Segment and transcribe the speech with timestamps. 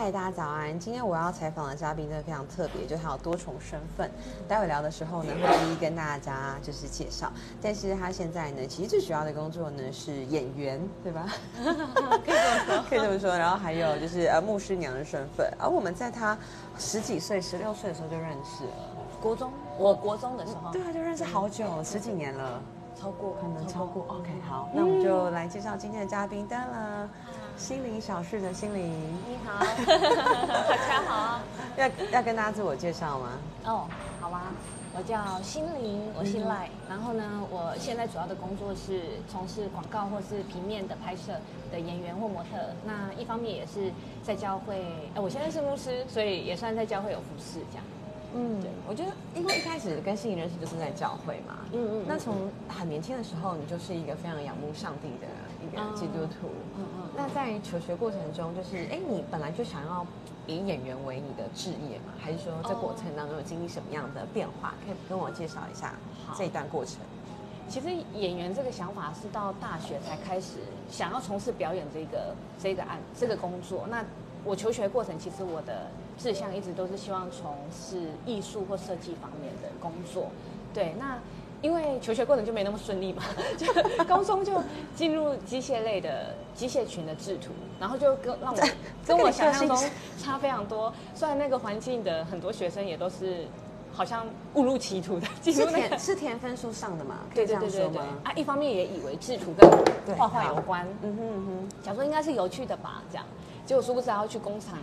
[0.00, 0.78] 嗨，大家早安！
[0.78, 4.08] 今天我要采访的嘉宾真的非常特别，就是他有多重身份。
[4.46, 7.32] 待会聊的时候呢，会一一跟大家就是介绍。
[7.60, 11.26] 但是他现在呢，其实最主要的工作呢是演员，对吧？
[12.24, 13.36] 可以这么说， 可以这么说。
[13.36, 15.52] 然后还有就是呃牧师娘的身份。
[15.58, 16.38] 而我们在他
[16.78, 18.70] 十几岁、十六岁的时候就认识了，
[19.20, 22.62] 国中，我国中的时候，对啊，就认识好久，十几年了，
[22.94, 24.04] 超过可能超过。
[24.06, 27.10] OK，好，那我们就来介绍今天的嘉宾，丹了。
[27.58, 28.88] 心灵小事的心灵，
[29.28, 29.58] 你好，
[30.46, 31.40] 大家好，
[31.76, 33.30] 要要跟大家自我介绍吗？
[33.64, 33.88] 哦，
[34.20, 34.52] 好啊，
[34.96, 41.32] 我叫心灵，我姓赖，然后呢，我现在主要的工作是从事广告或是平面的拍摄
[41.72, 44.80] 的演员或模特，那一方面也是在教会，
[45.16, 47.84] 哎，我现在是牧师，所以也算在教会有服侍这样。
[48.34, 52.02] 嗯，对，我觉得因为一开始跟心灵认识就是在教会嘛，嗯。
[52.02, 55.26] 嗯，那从很年轻的时候，你就是一个非常仰慕上帝的
[55.64, 56.97] 一个基督徒，嗯嗯。
[57.18, 60.06] 那在求学过程中，就是哎，你本来就想要
[60.46, 62.12] 以演员为你的职业嘛？
[62.16, 64.72] 还是说在过程当中有经历什么样的变化？
[64.86, 65.94] 可以跟我介绍一下
[66.36, 66.98] 这一段过程。
[67.68, 70.58] 其实演员这个想法是到大学才开始
[70.88, 73.84] 想要从事表演这个这个案这个工作。
[73.90, 74.04] 那
[74.44, 80.30] 我求学过程，其实我的志向一直都是希望从事艺术或设计方面的工作。
[80.72, 81.18] 对，那。
[81.60, 83.22] 因为求学过程就没那么顺利嘛，
[83.58, 83.66] 就
[84.04, 84.52] 高中就
[84.94, 88.60] 进入机械类的机械群的制图，然后就跟让我
[89.06, 89.76] 跟我想象中
[90.18, 90.92] 差非常多。
[91.14, 93.44] 虽然那个环境的很多学生也都是
[93.92, 97.16] 好像误入歧途的，是填是填分数上的嘛？
[97.34, 98.04] 可以这样说吗？
[98.22, 103.24] 啊，一方面也以为制图跟画画有关，嗯哼嗯哼，想说应该是有趣的吧，这样，
[103.66, 104.78] 结果殊不知还要去工厂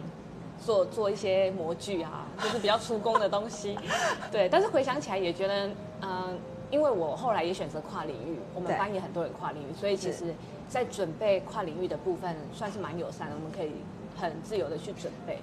[0.66, 3.78] 做做一些模具啊，就是比较出工的东西。
[4.30, 5.70] 对，但是回想起来也觉得，
[6.02, 6.38] 嗯。
[6.76, 10.36] 因为我后来也选择跨领域，我们班也很多人跨领域，所以其实，
[10.68, 13.72] 在准备跨领域的部分算是蛮友善的，我们可以
[14.20, 15.40] 很自由的去准备。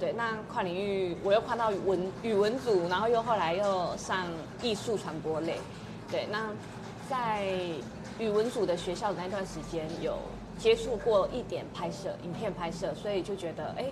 [0.00, 4.26] 对，那跨领域我又跨到文语文组，然后又后来又上
[4.60, 5.54] 艺术传播类。
[6.10, 6.50] 对，那
[7.08, 7.46] 在
[8.18, 10.18] 语文组的学校的那段时间，有
[10.58, 13.84] 接触过一点拍摄影片拍摄，所以就觉得哎。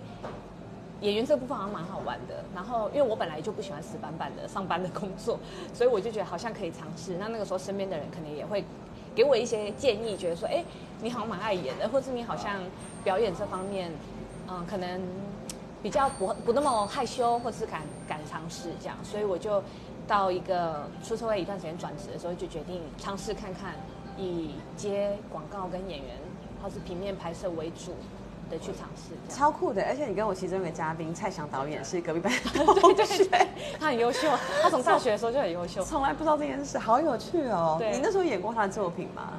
[1.01, 5.39] 演员这部分好像蛮好玩的，然后因为我本来就不喜欢死板板的上班的工作，
[5.73, 7.17] 所以我就觉得好像可以尝试。
[7.19, 8.63] 那那个时候身边的人可能也会
[9.15, 10.63] 给我一些建议，觉得说，哎，
[11.01, 12.61] 你好像蛮爱演的，或是你好像
[13.03, 13.91] 表演这方面，
[14.49, 15.01] 嗯，可能
[15.83, 18.97] 比较不不那么害羞，或是敢敢尝试这样。
[19.03, 19.63] 所以我就
[20.07, 23.75] 到一个出社会一段时间转职的时候，就决定尝试看看，
[24.19, 26.17] 以接广告跟演员
[26.63, 27.95] 或是平面拍摄为主。
[28.51, 29.83] 的去尝试，超酷的！
[29.85, 33.25] 而且你跟我其中一个嘉宾蔡翔导演是隔壁班同学，
[33.79, 34.29] 他很优秀，
[34.63, 37.77] 他从大学的时候就很优秀，从来不知道这件事，好有趣哦！
[37.79, 39.35] 对，你那时候演过他的作品吗？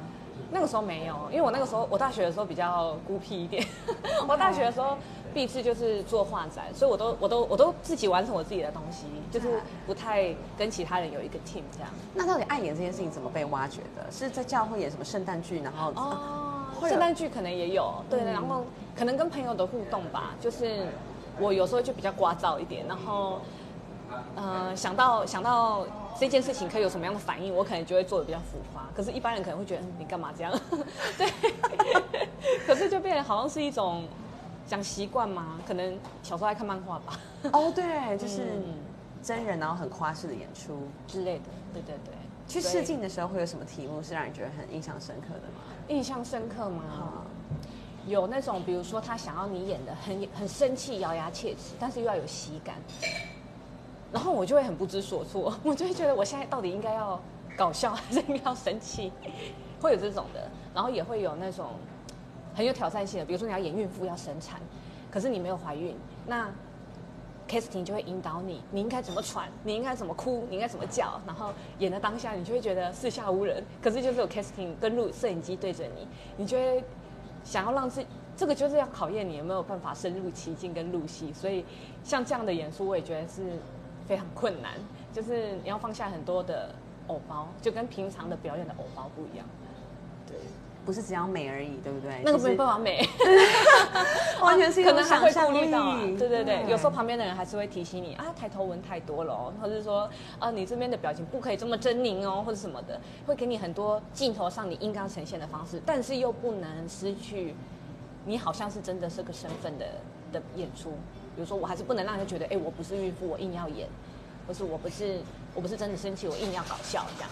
[0.50, 3.64] 那个时候没有，因为我那个时候我大学的时候比较孤僻一点，
[4.26, 4.96] 我大学的时候
[5.32, 11.88] 毕志就是做画展，所以我都我都我都自己完成我自己的东西，就是不太跟其他人有一个 team 这样。
[12.12, 14.06] 那到底爱演这件事情怎么被挖掘的？
[14.10, 16.38] 是在教会演什么圣诞剧，然后哦。
[16.88, 18.64] 圣诞剧可能也有，对，然后
[18.96, 20.86] 可能跟朋友的互动吧，就是
[21.38, 23.40] 我有时候就比较聒噪一点，然后，
[24.36, 25.86] 呃，想到想到
[26.18, 30.52] 这件事情可以有什么样的反应，我可能就会做的比较浮夸，可是一般人可能会觉得你干嘛这样，
[31.16, 31.32] 对，
[32.66, 34.04] 可是就变得好像是一种
[34.66, 37.18] 讲习惯嘛，可能小时候爱看漫画吧，
[37.52, 38.60] 哦，对，就是
[39.22, 40.78] 真人然后很夸式的演出。
[41.06, 42.14] 之类的，对对对。
[42.48, 45.62] 去试镜的时候会有什么题目是让你觉得很印象深刻的吗？
[45.88, 46.82] 印象深刻吗？
[48.06, 52.76] 有那种，比如说他想要你演的很很生气、咬牙切齿，但是又要有喜感，
[54.12, 57.20] 然后我就会很不知所措， 我就会觉得我现在到底应该要
[57.56, 59.12] 搞笑还是应该要生气？
[59.80, 61.70] 会有这种的，然后也会有那种
[62.54, 64.60] 很有挑战性的，比如说你要演孕妇要生产，
[65.10, 65.96] 可是你没有怀孕，
[66.26, 66.48] 那。
[67.48, 73.62] casting 就会引导你，你应该怎么喘，你应该怎么哭，你应该怎么叫，然后演的当下，你就会觉得四下无人。
[73.82, 76.06] 可是就是有 casting 跟录摄影机对着你，
[76.38, 76.82] 你就会
[77.44, 78.04] 想要让自
[78.36, 81.32] 这个就是要考验你有没有办法深入其境跟入戏。
[81.32, 81.64] 所以
[82.02, 83.42] 像这样的演出，我也觉得是
[84.06, 84.72] 非常困难，
[85.12, 86.74] 就是你要放下很多的
[87.08, 89.46] 偶包，就跟平常的表演的偶包不一样。
[90.82, 90.86] 对。
[90.86, 92.20] 不是只要美而已，对不对？
[92.24, 93.08] 那个没办法美，
[94.42, 96.16] 完全是 可能想象力。
[96.18, 107.54] 对对对，有时候旁边的人还是会提醒你啊，抬头纹太多了哦，或者是说啊，你这边的表情不可以这么狰狞哦，或者什么的，会给你很多镜头上你应该呈现的方式，但是又不能失去
[108.24, 109.86] 你好像是真的是个身份的
[110.32, 110.90] 的演出。
[111.36, 113.88] 比如说，我还是不能让人觉得，哎，我不是孕妇，我硬要演，
[114.48, 115.20] 或是我不是
[115.54, 117.30] 我不是真的生气，我硬要搞笑这样。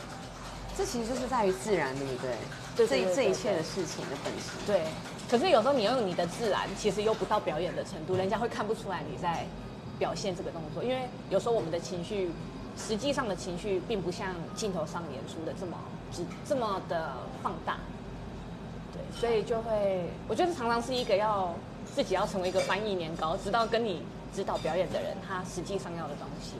[0.80, 2.30] 这其实就是在于自然，对不对？
[2.74, 4.48] 这这一切的事情的本质。
[4.66, 4.86] 对，
[5.30, 9.44] 可是有时候你用你的自然，其实又不到表演的程度，人家会看不出来你在
[9.98, 12.30] 表现这个动作，因为有时候我们的情绪，
[12.78, 15.76] 实际上的情绪并不像镜头上演出的这么
[16.10, 17.12] 只这么的
[17.42, 17.76] 放大。
[18.90, 21.54] 对，所以就会，我觉得常常是一个要
[21.94, 24.02] 自己要成为一个翻译年糕，知道跟你
[24.34, 26.54] 指导表演的人他实际上要的东西。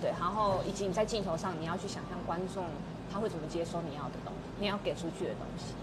[0.00, 2.64] 对，然后以及你在镜头上你要去想象观众
[3.12, 5.74] 他会怎么接收你要的东西，你要给出去的东西。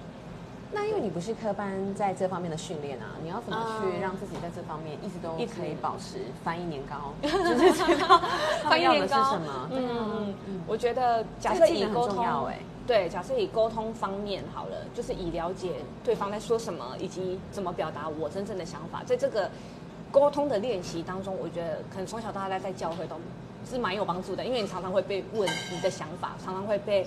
[0.72, 7.12] 那因为你不是科班在这方面的训练啊，你要怎么去让自己在这方面一直都可以保持翻译年糕？
[7.28, 8.22] 就是知道
[8.64, 9.70] 翻译年糕是什么？
[9.72, 10.62] 嗯嗯嗯。
[10.68, 19.50] 我觉得假设以沟通，哎，对，假设以沟通方面好了，就是以了解对方在说什么，以及怎么表达我真正的想法，在这个
[20.12, 23.16] 沟通的练习当中，我觉得可能从小到大在教会都
[23.66, 27.06] 是蛮有帮助的，因为你常常会被问你的想法，常常会被。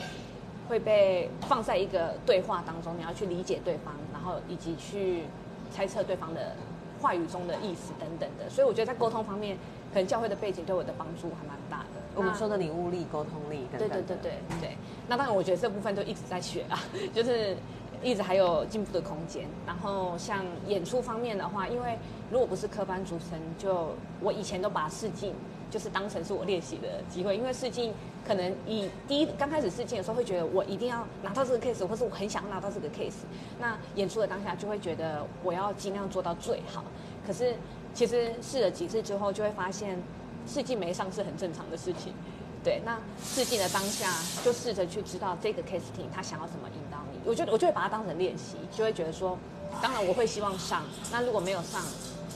[0.69, 5.25] 会被放在一个对话当中，你要去理解对方，然后以及去
[5.71, 6.57] 猜测对方的
[6.99, 8.49] 话语中的意思等等的。
[8.49, 9.59] 所以我觉得在沟通方面，
[9.93, 12.01] 可能教会的背景对我的帮助还蛮大的。
[12.15, 13.89] 我们说的领悟力、沟通力等等。
[13.91, 14.77] 对对对对对。
[15.09, 16.81] 那当然，我觉得这部分都一直在学啊，
[17.13, 17.55] 就是
[18.03, 19.47] 一直还有进步的空间。
[19.67, 21.99] 然后像演出方面的话，因为
[22.31, 23.91] 如果不是科班出身，就
[24.21, 25.35] 我以前都把试镜
[25.73, 27.93] 就是当成是我练习的机会，因为试镜。
[28.25, 33.25] 可能以第一刚开始试镜的时候，会觉得我一定要拿到这个 case，或是我很想拿到这个 case。
[33.59, 36.85] 那演出的当下就会觉得我要尽量做到最好。
[37.27, 37.57] 可是
[37.93, 40.01] 其实试了几次之后，就会发现
[40.47, 42.15] 试镜没上是很正常的事情。
[42.63, 44.09] 对，那试镜的当下
[44.45, 47.19] 就试着去知道这个 casting 他想要怎么引导你。
[47.25, 49.37] 我就我就会把它当成练习，就会觉得说，
[49.83, 50.85] 当然我会希望上。
[51.11, 51.83] 那如果没有上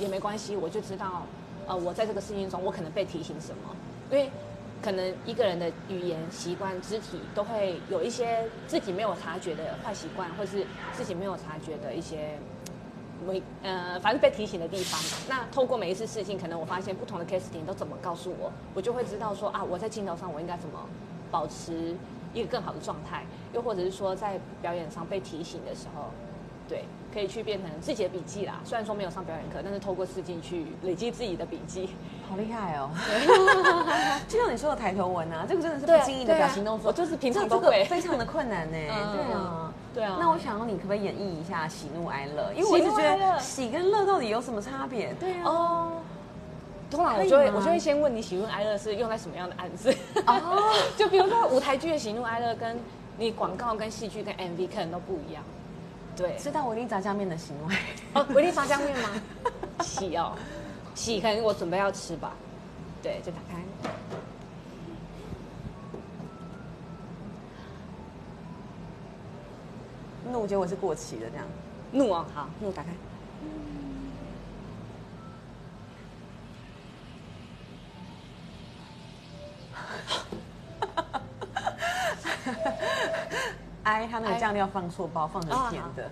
[0.00, 1.22] 也没关系，我就知道，
[1.66, 3.74] 呃，我在这个事情中我可能被提醒什么，
[4.10, 4.30] 因为。
[4.82, 12.38] 可能一个人的语言习惯、肢体都会有一些自己没有察觉的坏习惯，或是自己没有察觉的一些
[13.26, 15.00] 没呃，反正被提醒的地方。
[15.26, 20.78] 那透过每一次事情，可能我发现不同的 casting 都怎么告诉我，我就会知道说啊，我在镜头上我应该怎么
[21.30, 21.96] 保持
[22.34, 23.24] 一个更好的状态，
[23.54, 26.10] 又或者是说在表演上被提醒的时候，
[26.68, 26.84] 对。
[27.14, 31.88] 可以去变成自己的笔记啦，虽然说没有上表演课，但是透过试镜去累积自己的笔记，
[32.28, 32.90] 好厉害哦！
[34.28, 38.76] 就像你说的抬头纹啊，这个真的是不经意的表情动作，就是平常都会非常的困难呢。
[38.76, 40.18] 对啊，对啊。
[40.20, 42.52] 那我想要你可不可以演绎一下喜怒哀乐？
[42.54, 45.14] 因为我一直觉得喜跟乐到底有什么差别？
[45.18, 45.42] 对啊。
[45.46, 45.92] 哦。
[46.90, 49.90] 通常我就会我就会先问你喜怒哀乐是用在什么样的案子？
[50.26, 50.70] 哦。
[50.98, 52.78] 就比如说舞台剧的喜怒哀乐，跟
[53.16, 55.42] 你广告、跟戏剧、跟 MV 可能都不一样。
[56.16, 57.76] 对，吃到维力炸酱面的行为
[58.14, 59.10] 哦，维力炸酱面吗？
[59.84, 60.34] 喜哦，
[60.94, 62.32] 喜，可能我准备要吃吧。
[63.02, 63.62] 对，就打开。
[70.32, 71.46] 怒，结果是过期的这样。
[71.92, 72.88] 怒哦，好，怒打开。
[84.06, 86.08] 哎，他那个酱料放错包，放成甜的。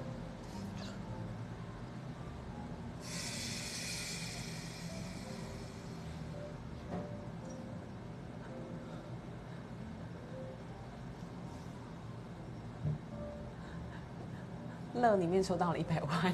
[14.94, 16.32] 乐里面抽到了一百万，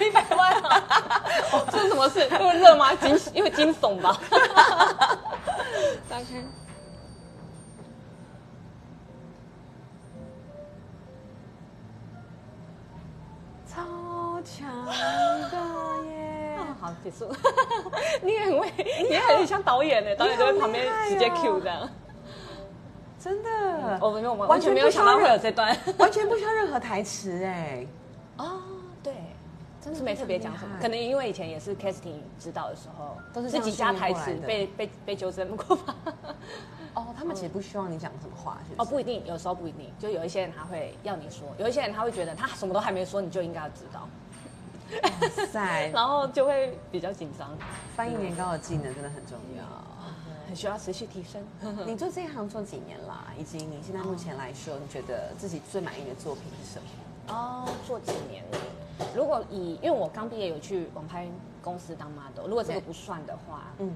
[0.00, 0.82] 一百万啊！
[1.70, 2.26] 这是什么事？
[2.28, 2.94] 因为乐吗？
[2.96, 4.18] 惊，因为惊悚吧？
[6.10, 6.44] 打开。
[17.04, 17.30] 结束。
[18.22, 20.16] 你也很会，你也很像导演呢。
[20.16, 21.88] 导演就在旁边直接 Q 这样。
[23.20, 27.86] 真的，我没有完全没有想到会有这段， 完全不需要任何台词哎。
[28.36, 28.60] 哦，
[29.02, 29.14] 对，
[29.80, 30.76] 真的是没特别讲什么。
[30.80, 35.96] 可能因为以前也是 casting 指导的时候，都是自己加台词，被被被纠正过吧。
[36.94, 44.06] 哦，他们其实不希望你讲什么话，哦，不一定，有时候不一定，就有一些人他会要你说，有一些人他会觉得他什么都还没说，你就应该要知道。
[45.02, 47.50] 哇塞， 然后就会比较紧张。
[47.96, 49.64] 翻译年糕的技能真的很重要，
[50.46, 51.42] 很需要持续提升。
[51.86, 53.32] 你做这一行做几年啦？
[53.38, 57.34] 以及你现在目前来说，你觉得自己最满意的作品是什么？
[57.34, 58.44] 哦，做几年？
[59.16, 61.26] 如果以因为我刚毕业有去网拍
[61.62, 63.90] 公司当 model，如果这个不算的话，嗯，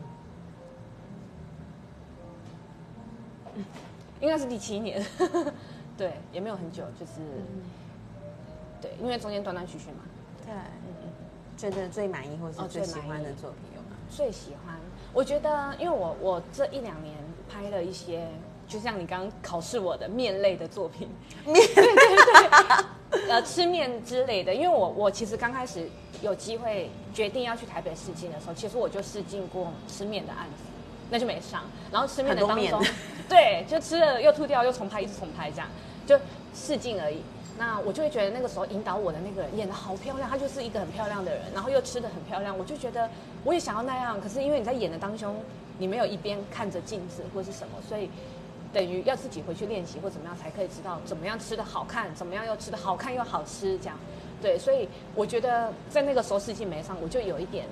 [4.20, 5.04] 应该是第七年。
[5.96, 7.12] 对，也没有很久，就是
[8.80, 10.04] 对，因为中间断断续续嘛。
[10.48, 11.10] 对，嗯嗯，
[11.56, 13.96] 觉得最满意或是最喜欢的作品有吗？
[14.10, 14.74] 最喜欢，
[15.12, 17.14] 我觉得，因为我我这一两年
[17.50, 18.26] 拍了一些，
[18.66, 21.08] 就像你刚刚考试我的面类的作品，
[21.44, 22.06] 面 对对
[23.10, 25.88] 对，呃吃面之类的，因为我我其实刚开始
[26.22, 30.64] 有机会决定要去台北试镜的时候，其实我就试镜过吃面的案子，
[31.10, 31.64] 那就没上。
[31.92, 32.82] 然后吃面的当中，
[33.28, 35.68] 对，就吃了又吐掉又重拍，一直重拍这样，
[36.06, 36.18] 就
[36.54, 37.22] 试镜而已。
[37.58, 43.10] 那我就会觉得那个时候引导我的那个人演的好漂亮，她就是一个很漂亮的人，然后又吃的很漂亮，我就觉得
[43.42, 44.20] 我也想要那样。
[44.20, 45.36] 可是因为你在演的当中，
[45.76, 48.08] 你没有一边看着镜子或是什么，所以
[48.72, 53.96] 等于要自己回去练习或怎么样才可以知道怎么样吃的好看，怎么样又吃的好看又好吃这样。
[54.40, 57.66] 对，所以我觉得在那个时候试镜没上，我就有一点，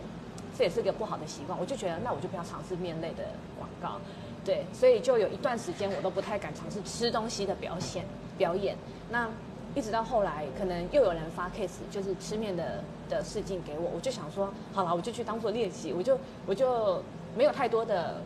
[0.59, 3.23] 这也是个不好的习惯，我就觉得那我就不要尝试面类的
[3.57, 4.01] 广告。
[4.45, 8.05] 对，所以就有一段时间我都不太敢尝试吃东西的表现
[8.39, 8.77] 表演。
[9.11, 9.29] 那
[9.77, 17.03] 一直到后来，可能又有人发 case，就是吃面的的试镜给我，我就想说，好了，我就去当做练习，我就我就
[17.37, 18.23] 没有太多的，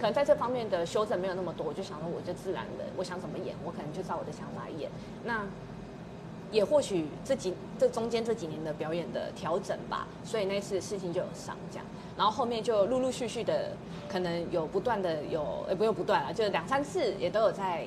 [0.00, 4.90] 可能在这方面的修正没有那么多，我就想说，我就自然的，我想怎么演，我可能就照我的想法演。
[5.24, 5.46] 那
[6.50, 11.86] 也或许这几这中间这几年的表演的调整吧，所以那次事情就有上这样，
[12.16, 13.70] 然后后面就陆陆续续的，
[14.08, 17.86] 可能有不断的有，呃不用不断了，就两三次也都有在。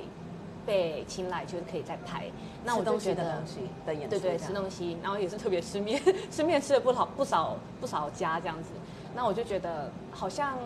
[0.71, 2.23] 被青睐就是可以再拍，
[2.63, 3.43] 那我就觉得
[3.85, 6.01] 的演对对吃东西，然后也是特别吃面，
[6.31, 8.69] 吃面吃了不少不少不少家这样子，
[9.13, 10.57] 那我就觉得好像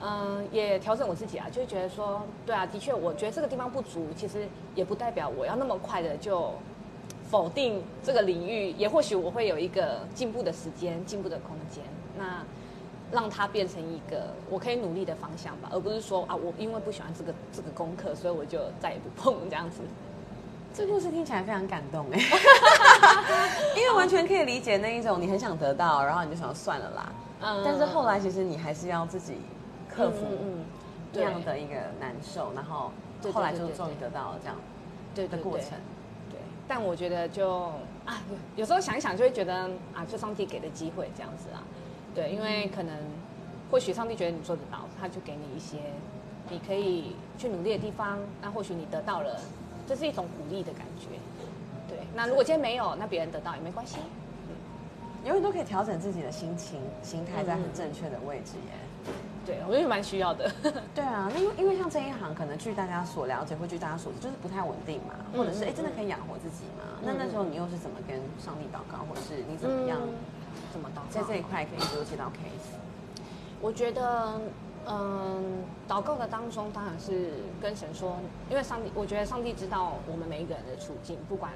[0.00, 6.52] 嗯也调整我自己啊，就觉得说对啊，的确我觉得这个地方不足，其实也不代表我要那么快的就
[7.28, 11.82] 否定这个领域，也或许我会有一个进步的时间，进步的空间。
[12.16, 12.44] 那。
[13.14, 19.80] 让它变成一个我可以努力的方向吧，而不是说啊，我因为不喜欢这个这个功课，所以我就再也不碰这样子。
[20.74, 22.18] 这故事听起来非常感动哎，
[23.78, 27.12] 因为完全可以理解那一种你很想得到，然后你就想算了啦。
[27.42, 27.62] 嗯。
[27.64, 29.36] 但是后来其实你还是要自己
[29.88, 30.26] 克服
[31.12, 32.90] 这样的一个难受，然后
[33.32, 34.56] 后来就终于得到了这样
[35.14, 35.68] 对的过程。
[36.28, 36.40] 对。
[36.66, 37.70] 但我觉得就
[38.04, 38.20] 啊，
[38.56, 39.54] 有时候想一想就会觉得
[39.94, 41.62] 啊，就上帝给的机会这样子啊。
[42.14, 42.96] 对，因为可能，
[43.70, 45.78] 或许上帝觉得你做得到，他就给你一些
[46.48, 48.18] 你可以去努力的地方。
[48.40, 49.40] 那或许你得到了，
[49.86, 51.08] 这是一种鼓励的感觉。
[51.88, 53.96] 对，那如果今天没有，那别人得到也没关系。
[54.48, 59.12] 嗯，永远都可以调整自己的心情、心态在很正确的位置耶。
[59.44, 60.50] 对，我觉得蛮需要的。
[60.94, 66.84] 对啊，那因为因为像这一行，可能据大家所了解，或据大家所知，就是不太稳定嘛，或者是哎，真的可以养活自己吗？
[67.02, 69.98] 那那时候你又是怎么跟上帝祷告，或是你怎么样？
[70.72, 71.08] 怎么祷告？
[71.10, 72.78] 在这一块可以多接到 case。
[73.60, 74.38] 我觉得，
[74.86, 77.30] 嗯，祷告的当中当然是
[77.62, 78.18] 跟神说，
[78.50, 81.52] 因为上帝，我觉得上帝知道我们每一个人的处境，不管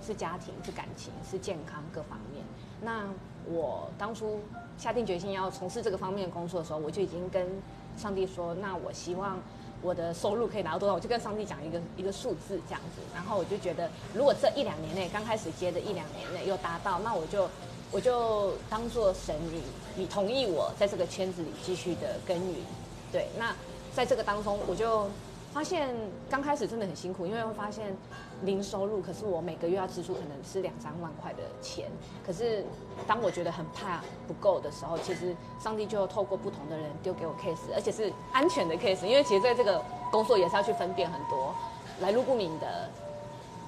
[0.00, 2.42] 是家庭、是感情、是健康各方面。
[2.80, 3.04] 那
[3.44, 4.40] 我当初
[4.78, 7.46] 下定决心要从事这个方面的工作的时候，我就已经跟
[7.98, 9.38] 上帝说，那我希望
[9.82, 13.02] 我的收入可以拿到多少，我就跟上帝讲一个一个数字这样子。
[13.14, 17.46] 然后我就觉得，如果这一两年内刚开始接的一两年内又达到，那我就。
[17.92, 19.62] 我就当做神，你
[19.94, 22.56] 你同意我在这个圈子里继续的耕耘，
[23.12, 23.28] 对。
[23.38, 23.54] 那
[23.94, 25.06] 在这个当中，我就
[25.52, 25.94] 发现
[26.30, 27.94] 刚开始真的很辛苦，因为会发现
[28.44, 31.90] 零收入，可是我每个月要支出可能是两三万块的钱。
[32.26, 32.64] 可是
[33.06, 41.54] 当我觉得很怕不够的时候，其实上帝就透过不同的人丢给我 case，而且是安全的 case，因为其实在这个工作也是要去分辨很多
[42.00, 42.88] 来路不明的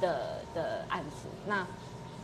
[0.00, 1.28] 的的案子。
[1.44, 1.66] 那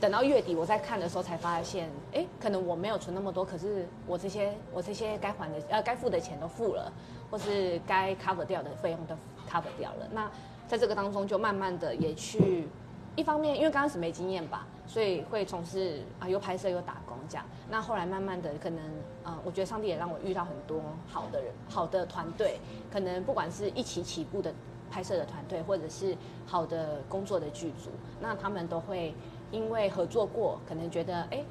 [0.01, 6.91] 等到月底我在看的时候，才发现，哎，可能我没有存那么多，可是我这些我这些该还的呃该付的钱都付了，
[7.31, 9.15] 或是该 cover 掉的费用都
[9.47, 10.09] cover 掉了。
[10.11, 10.31] 那
[10.67, 12.67] 在这个当中，就慢慢的也去，
[13.15, 17.45] 一方面因为刚开始没经验吧，所以会从事啊又拍摄又打工这样。
[17.69, 18.81] 那后来慢慢的，可能
[19.23, 22.59] 呃，我觉得上帝也让我遇到很多好的人、好的团队，
[22.91, 24.51] 可能不管是一起起步的
[24.91, 26.17] 拍摄的团队，或者是
[26.47, 29.13] 好的工作的剧组，那他们都会。
[29.51, 31.43] 因为合作过，可能觉得哎，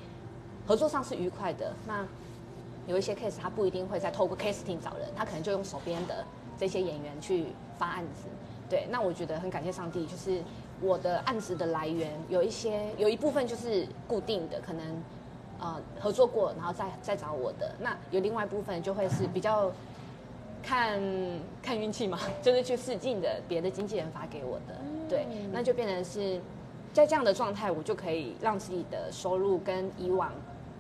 [0.66, 1.74] 合作上是愉快的。
[1.86, 2.06] 那
[2.88, 6.24] 有一些 case，他不一定会再透过 casting 找人，他可能就用手边的
[6.58, 8.24] 这些演员去发案子。
[8.70, 10.42] 对，那我觉得很感谢上帝，就是
[10.82, 15.04] 我的案子的来源有一些，有一部分就是固定的，可能
[15.60, 17.76] 呃合作过，然后再再找我的。
[17.80, 19.72] 那有另外一部分就会是比较
[20.64, 21.02] 看
[21.62, 24.76] 看运气嘛，就是去试镜的别的经纪人发给我的。
[25.10, 26.40] 对，那就变成是。
[26.94, 30.32] 在这样的状态，我就可以让自己的收入跟以往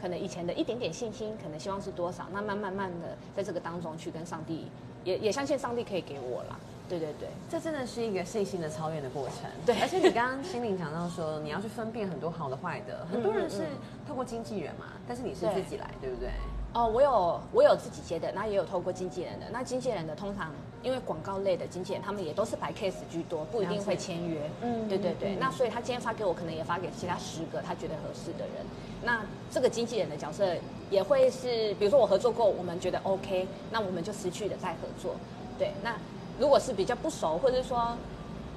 [0.01, 4.67] 可能以前的一点点信心，可能希望是多少，那慢慢慢的在这个当中去跟上帝，
[5.03, 6.57] 也也相信上帝可以给我啦。
[6.89, 9.49] 对对对，这真的是一个信心的超越的过程。
[9.63, 13.61] 对， 而且你刚刚心灵讲到说，你要去分辨很多好的坏的，很多人是
[14.07, 16.31] 透过经纪人嘛，但是你是自己来，对不对？
[16.71, 19.47] 哦，我有我有自己接的，那也有透过经纪人的。
[19.51, 20.51] 那经纪人的通常
[20.83, 24.49] 因为广告类的经纪人，他们也都是白 case 居多，不一定会签约。
[24.61, 25.35] 嗯，对对对。
[25.35, 28.63] 那所以他今天发给我，可能也发给其他十个他觉得合适的人。
[29.03, 30.45] 那这个经纪人的角色
[30.91, 35.15] 也会是，比如说我合作过，我们觉得 OK，那我们就持续的再合作。
[35.57, 35.95] 对，那
[36.37, 37.97] 如果是比较不熟，或者说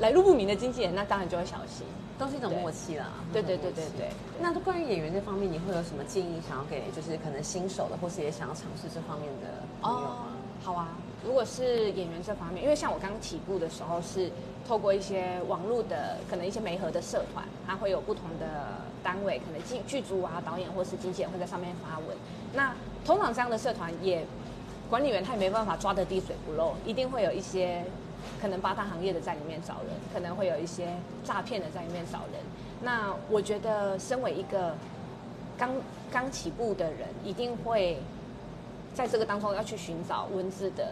[0.01, 1.87] 来路不明的经纪人，那当然就会小心。
[2.19, 3.09] 都是一种默契啦。
[3.33, 4.09] 对对对对对。
[4.41, 9.49] 那关于演员这方面，你会有什么建议想要给，就是可能新手的，或是也想要尝试这方面的
[9.81, 10.17] 朋友吗？
[10.63, 10.89] 好啊，
[11.25, 14.31] 如果是演员这方面，因为像我刚起步的时候，是
[14.67, 18.47] 透过一些网络的，可能一些媒合的社团，它会有不同的
[19.03, 22.17] 单位，可能剧剧组啊、导演或是经纪人会在上面发文。
[22.55, 22.73] 那
[23.05, 24.25] 通常这样的社团也
[24.89, 27.85] 管理员他也没办法抓得滴水不漏，一定会有一些。
[28.41, 30.89] 可能八大行业的在里面找人，可能会有一些
[31.25, 32.41] 诈骗的在里面找人。
[32.83, 34.75] 那我觉得，身为一个
[35.57, 35.71] 刚
[36.11, 37.99] 刚起步的人，一定会
[38.95, 40.89] 在这个当中要去寻找文字的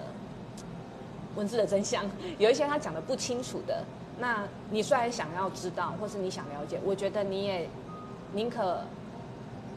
[1.34, 2.04] 文字的真相。
[2.38, 3.82] 有一些他讲的不清楚的，
[4.20, 7.68] 那你虽然想要知道，或是你想了解，我觉得你也
[8.32, 8.82] 宁可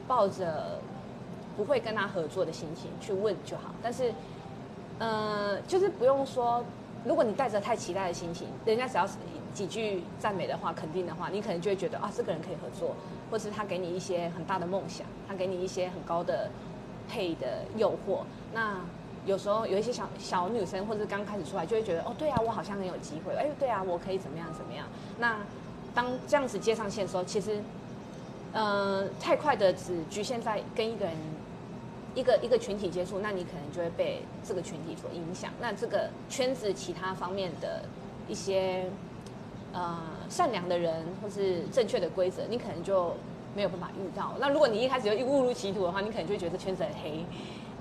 [0.08, 0.80] 抱着
[1.58, 3.74] 不会跟他合作的心情去问就好。
[3.82, 4.14] 但是，
[5.00, 6.64] 呃，就是不用说。
[7.06, 9.08] 如果你带着太期待的心情，人家只要
[9.54, 12.96] 几句赞美的话、肯定的话，你可能就会觉得啊，这个人可以合作，
[13.30, 16.50] 或是他给你一些很大的梦想，他给你一些很高的
[17.10, 18.20] 配的诱惑。
[18.54, 18.80] 那
[19.26, 24.88] 有时候有一些小小女生或者刚开始出来，就会觉得哦，对啊，我好像很有机会，哎，对啊，我可以怎么样怎么样。
[25.20, 25.38] 那
[25.94, 27.62] 当这样子接上线的时候，其实，
[28.54, 31.16] 呃，太快的只局限在跟一个人。
[32.16, 35.52] 一个一个群体接触，那你可能就会被这个群体所影响。
[35.60, 37.82] 那这个圈子其他方面的
[38.28, 38.86] 一些
[39.72, 43.14] 呃善良的人或是正确的规则，你可能就
[43.56, 44.34] 没有办法遇到。
[44.40, 47.26] 那如果你一开始就误入歧途的话，你可能就会觉得圈子很黑。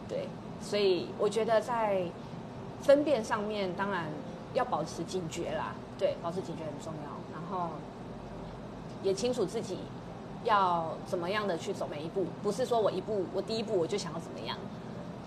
[0.09, 0.27] 对，
[0.61, 2.03] 所以我觉得在
[2.83, 4.07] 分辨上面，当然
[4.55, 5.75] 要保持警觉啦。
[5.99, 7.11] 对，保持警觉很重要。
[7.33, 7.69] 然后
[9.03, 9.79] 也清楚自己。
[10.45, 12.27] 要怎么样的去走每一步？
[12.43, 14.57] 不是说我一步，我第一步我就想要怎么样。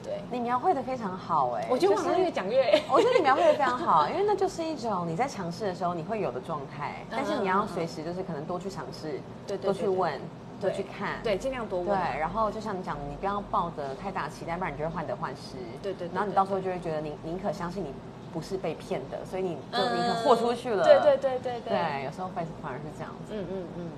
[0.04, 10.22] 对你描绘的非常好哎，我觉得好像越讲越， 我觉得你描绘的非常好，因为那就是一种你在尝试的时候你会有的状态，但是你要随时就是可能多去尝试，对，多去问，
[10.62, 11.88] 多去看，对，尽量多问。
[11.88, 15.58] 对，然后就像你讲，你不要抱着太大期待，不然你就会患得患失。
[15.82, 16.08] 对对。
[16.14, 17.92] 然后你到时候就会觉得，宁宁可相信你
[18.32, 20.84] 不是被骗的，所以你就宁可豁出去了。
[20.84, 21.70] 对对对对对。
[21.70, 23.34] 对，有时候反反而是这样子。
[23.34, 23.90] 嗯嗯嗯。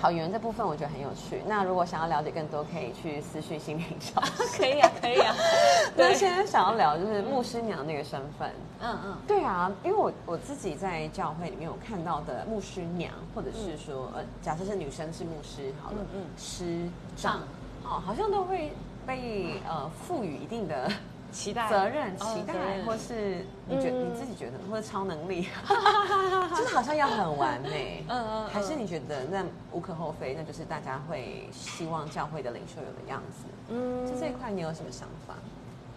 [0.00, 1.40] 好，语言这部分我觉得很有趣。
[1.46, 4.20] 那如果想要了解更多，可以去私讯心灵 小
[4.56, 5.34] 可以啊，可以啊。
[5.96, 8.50] 那现在想要聊就是牧师娘那个身份。
[8.82, 9.16] 嗯嗯。
[9.26, 17.40] 对啊，因为我我自己在教会里面有看到的牧师娘，或者是说呃，假设是女生是牧师，好了，嗯，师长，
[17.84, 18.72] 哦，好像都会
[19.06, 20.90] 被呃赋予一定的。
[21.34, 21.68] 期待。
[21.68, 22.54] 责任，期待，
[22.86, 25.48] 或是你觉你自己觉得，或者超能力，
[26.56, 35.34] 就是好像要很完美， 嗯嗯，还是你觉得那无可厚非，那就是大家会希望教会的领袖有的样子，嗯，就这一块你有什么想法？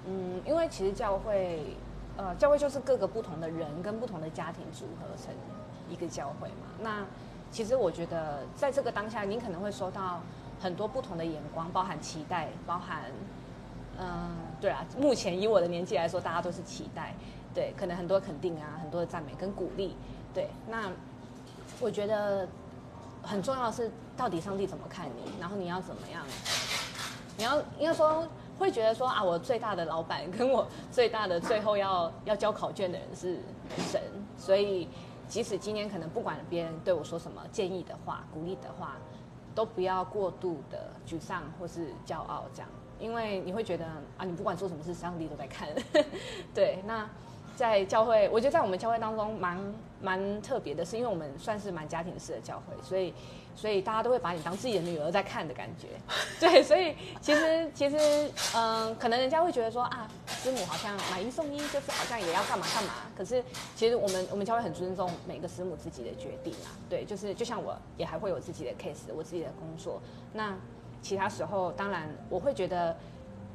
[0.07, 1.61] 嗯，因为其实教会，
[2.17, 5.33] 呃，教会就是各个不同的人跟不同的家庭组合成
[5.89, 6.67] 一个教会嘛。
[6.81, 7.05] 那
[7.51, 10.19] 其实我觉得在这个当下，您可能会收到
[10.59, 13.03] 很多不同的眼光，包含期待，包含。
[13.99, 17.13] 嗯，对啊，目前以我的年纪来说，大家都是期待，
[17.53, 19.95] 对，可能很多肯定啊，很多的赞美跟鼓励，
[20.33, 20.49] 对。
[20.67, 20.91] 那
[21.79, 22.47] 我觉得
[23.23, 26.23] 很重要的是，到底上帝怎么看你，然后你要怎么样？
[27.37, 33.39] 你要应该说会觉得说啊，我最大的老板跟我最大的最后要 要交考卷的人是
[33.91, 34.01] 神，
[34.37, 34.87] 所以
[35.27, 38.95] 即使今天可能不管别人对我说什么建议的话、鼓励的话，
[39.53, 42.69] 都不要过度的沮丧或是骄傲这样。
[42.99, 43.85] 因为你会觉得
[44.17, 45.67] 啊，你不管做什么事，上帝都在看。
[46.53, 47.07] 对，那
[47.55, 49.57] 在教会，我觉得在我们教会当中蛮
[50.01, 53.13] 蛮特别的，是因为我们算是蛮家庭式的教会，所以
[53.55, 55.87] 所以大家都会把你当自己的女儿在看的感觉。
[56.39, 57.97] 对，所以其实其实
[58.55, 62.93] 嗯，可能人家会觉得说啊，师母好像买一送一，就是好像也要干嘛干嘛。
[63.17, 63.43] 可是
[63.75, 66.69] 其实我们我们教会很尊重每个师母自己的决定啊。
[66.87, 69.99] 对，就是就像我也还会有自己的 case，我自己的工作。
[70.31, 70.55] 那
[71.01, 72.95] 其他时候，当然我会觉得，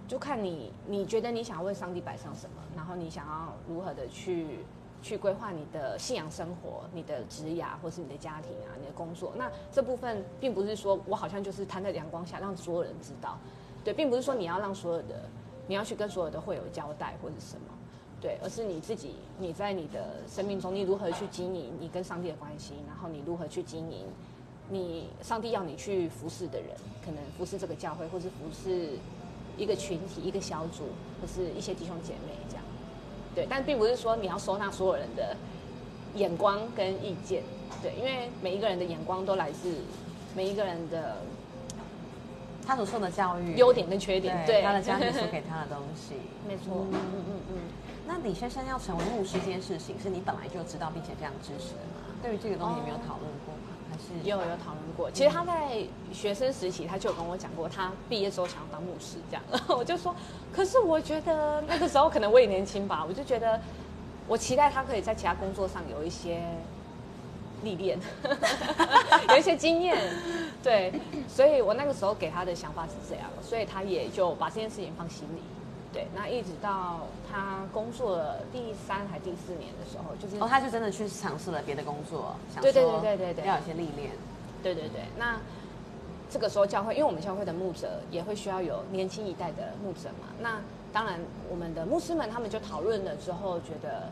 [0.08, 4.60] 就看你，你觉得你想要为上帝摆上什么，然后你想要如何的去
[5.02, 9.32] 去规划你的信仰生活、你的职涯，或是你的家庭啊、你的工作。
[9.36, 13.36] 那这部分并不是说我好像就是摊在阳光下让所有人知道，
[13.84, 15.28] 对，并不是说你要让所有的
[15.66, 17.66] 你要去跟所有的会友交代或者什么，
[18.20, 24.06] 对，而是你自己你在你的生命中，你如何去经营你跟上帝的关系，然后你如何去经营。
[24.68, 26.68] 你上帝要你去服侍的人，
[27.04, 28.90] 可能服侍这个教会，或是服侍
[29.56, 30.84] 一个群体、一个小组，
[31.20, 32.64] 或是一些弟兄姐妹这样。
[33.34, 35.36] 对，但并不是说你要收纳所有人的
[36.14, 37.42] 眼光跟意见。
[37.82, 39.74] 对，因为每一个人的眼光都来自
[40.36, 41.16] 每一个人的
[42.66, 46.14] 他所受的教育、优点跟缺点，对他的家庭所给他的东西。
[46.46, 46.86] 没错。
[46.90, 47.58] 嗯嗯嗯嗯。
[48.06, 52.12] 那李先生要成为牧师这件事情，是你本来就知道并且非常支持的吗？
[52.22, 53.71] 对于这个东西，你没有讨论过吗？
[53.71, 53.71] 还
[54.02, 55.10] 是有有讨论过？
[55.10, 59.42] 其实他在学生时期，他就有跟我讲过，他毕业之后想要当牧师这样。
[59.50, 60.14] 然 后我就说，
[60.52, 63.60] 可是我觉得那个时候可能我也年轻吧，我就觉得
[64.26, 66.42] 我期待他可以在其他工作上有一些。
[67.64, 67.96] 历练，
[69.30, 69.96] 有一些经验，
[70.64, 70.92] 对，
[71.28, 75.40] 所以我那个时候给他的想法是这样，所以他也就把这件事情放心里，
[75.92, 77.00] 对，那一直到
[77.30, 84.10] 他工作了第三还第四年的时候，就是哦，他就真的去尝试了别的工作，对对对对对对，要有些历练，
[84.62, 85.38] 对对对，那
[86.30, 90.60] 这个时候教会，因为我们教会的牧者也会需要有年轻一代的牧者嘛，那
[90.92, 94.08] 当然我们的牧师们他们就讨论了之后，觉得。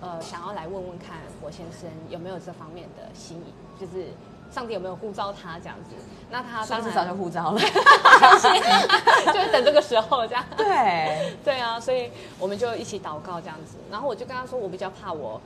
[0.00, 4.06] 呃，想要来问问看我先生有没有这方面的心意，就是
[4.50, 5.94] 上帝有没有呼召他这样子？
[6.30, 7.60] 那他当时早就呼召了，
[9.32, 10.44] 就是等这个时候这样。
[10.56, 13.76] 对对啊，所以我们就一起祷告这样子。
[13.90, 15.40] 然后我就跟他说，我比较怕我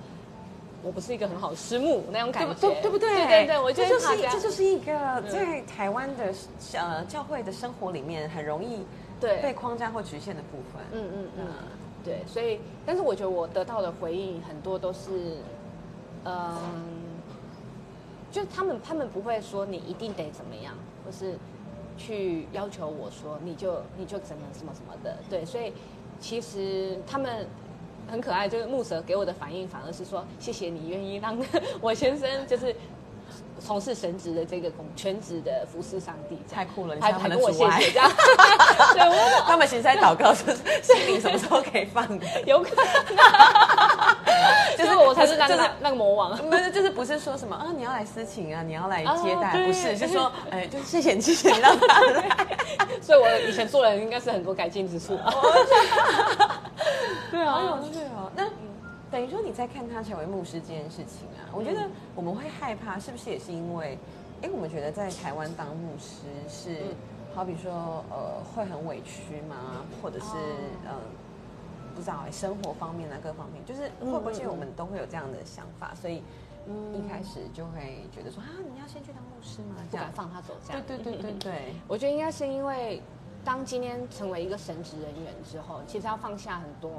[0.83, 3.15] 我不是一个很好的师母那种感觉，对不对？
[3.15, 6.35] 对对对，我就就是这就是一个在台湾的
[6.75, 8.85] 呃教会的生活里面很容易
[9.21, 10.83] 对被框架或局限的部分。
[10.93, 11.47] 嗯嗯嗯。
[12.05, 15.37] 对，所以，但是我觉得我得到的回应很多都是，
[16.25, 16.59] 嗯，
[18.33, 21.38] 就他们他们不会说你一定得怎么样，或是
[21.97, 25.18] 去要求我说你就你就怎么什么什么的。
[25.31, 25.73] 对，所以
[26.18, 27.47] 其实他们
[28.11, 31.38] 很可爱，就是木蛇给我的反应反而是说谢谢你愿意让
[31.81, 32.75] 我先生就是。
[33.64, 36.97] 从事神职的这个工，全职的服侍上帝，太酷了！
[36.97, 38.11] 你还还跟我谢谢这样。
[39.47, 42.05] 他们其实在祷告，就 是心灵什么时候可以放？
[42.45, 42.85] 有可能，
[44.78, 46.37] 就是我才是那个那个魔王。
[46.37, 47.68] 不是，就是不是说什么啊？
[47.76, 48.62] 你要来私情啊？
[48.62, 49.52] 你要来接待？
[49.66, 52.46] 不是，是说哎，就是谢谢谢谢你让他来。
[53.00, 55.18] 所以我以前做人应该是很多改进之处。
[57.31, 58.31] 对啊，好有趣哦。
[58.37, 58.44] 那。
[59.12, 61.83] 等于说你在看他成为牧师这件事情啊，我觉得
[62.14, 63.98] 我们会害怕，是不是也是因为，
[64.40, 66.78] 哎，我们觉得在台湾当牧师是，
[67.35, 69.85] 好比说呃会很委屈吗？
[70.00, 70.24] 或者是
[70.87, 70.94] 呃
[71.94, 76.22] 不知道哎生活方面啊各方面，就是会不会我们都会有这样的想法，所以
[76.94, 79.76] 一开始就会觉得说啊你要先去当牧师吗？
[79.90, 80.83] 不敢放他走这样。
[80.87, 83.02] 对对对对对， 我觉得应该是因为
[83.44, 86.90] 当今天成为一个神职人员之后，其实要放下很多。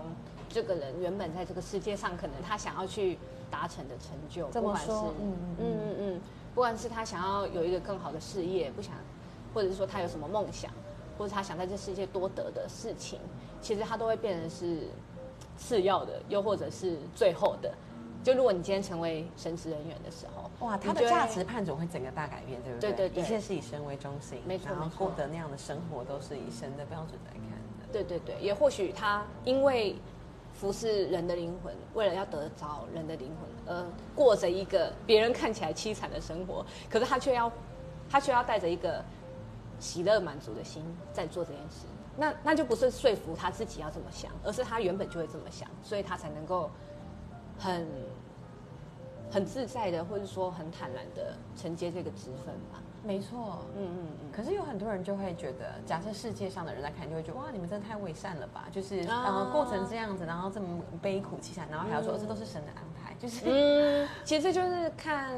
[0.49, 3.17] 这个人原本在这个世界上，可能他想要去
[3.49, 6.21] 达成的成就，不管是嗯嗯嗯嗯，
[6.53, 8.93] 不管是他想要有一个更好的事业，不想，
[9.51, 10.69] 或者是说他有什么梦想，
[11.17, 13.19] 或者他想在这世界多得的事情，
[13.63, 14.87] 其实他都会变成是
[15.57, 17.73] 次要的，又或者是最后的。
[18.23, 22.91] 就如果你今天成为神职人员的时候，哇，他的价值判准会整个大改变，对不对？
[22.91, 27.49] 对对对，一切是以神为中心，没错，然后过得那样的生活都是以神的标准来看
[27.79, 27.91] 的。
[27.91, 29.95] 对对对，也或许他因为。
[30.55, 37.51] 服侍人的灵魂，为了要得着人的灵魂，而过着一个别人看起来凄惨的生活，可是他却要，
[38.07, 39.03] 他却要带着一个
[39.79, 41.87] 喜乐满足的心在做这件事。
[42.17, 46.69] 那那就不是说服他自己要这么想，而是他原本就会这么想，所以他才能够
[47.57, 47.87] 很
[49.31, 52.81] 很自在的，或者说很坦然的承接这个职分吧。
[53.05, 54.31] 没错，嗯嗯嗯。
[54.31, 58.67] 可是有很多人就会觉得，假设世界上的人来看，就会觉得哇，你们真的太伪善了吧？
[58.71, 62.92] 就是呃，过成这样子，然后这么悲苦凄惨，然后还要说这都是神的安排，
[63.23, 65.33] 就是嗯， 其实就是看，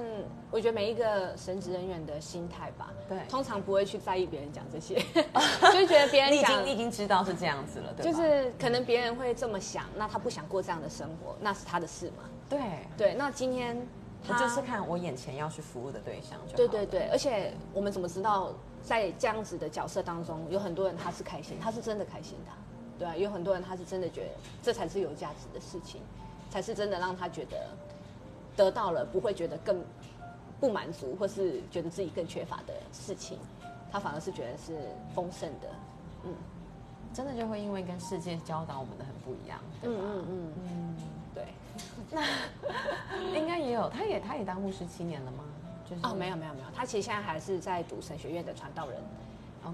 [0.49, 2.91] 我觉得每一个神职人员的心态吧。
[3.07, 4.95] 对，通常不会去在意别人讲这些，
[5.71, 12.23] 就觉得别人讲，你已经知道是这样子了，对就是可能别人会这么想，那他不想过这样的生活，那是他的事嘛。
[12.49, 12.59] 对
[12.97, 13.87] 对，那今天。
[14.27, 22.51] 他就是看我眼前要去服务的对象就对对对，而且我们怎么知道在这样子的角色当中，有很多人他是开心，他是真的开心的，
[22.97, 24.29] 对啊，有很多人他是真的觉得
[24.63, 26.01] 这才是有价值的事情，
[26.55, 27.67] 才是真的让他觉得
[28.55, 29.83] 得到了不会觉得更
[30.57, 33.37] 不满足，或是觉得自己更缺乏的事情，
[33.91, 35.67] 他反而是觉得是丰盛的，
[36.23, 36.33] 嗯，
[37.13, 40.01] 真的就会因为跟世界教导我们的很不一样，对吧？
[40.01, 40.95] 嗯嗯嗯。
[42.09, 42.21] 那
[43.37, 45.43] 应该也有，他也他也当牧师七年了吗？
[45.83, 48.97] 就是哦，没有没有没有，他其实现在还是在读神学院的传道人。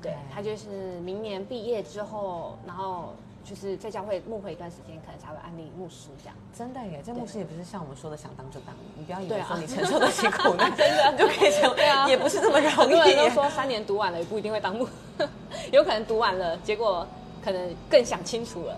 [0.01, 3.13] 对，他就是明年毕业之后，然后
[3.43, 6.35] 就是在教会牧会一段时间，可能才会安利牧师这样。
[6.57, 12.73] 真的耶，这牧师也不是像我们说的想当就当，你不要以为说你承受得起苦难，真 的就可以成， 对啊，也不是这么容易。
[12.73, 14.87] 很多人都说三年读完了也不一定会当牧，
[15.71, 17.07] 有可能读完了，结果
[17.43, 18.77] 可能更想清楚了，